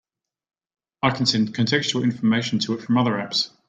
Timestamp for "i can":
1.03-1.27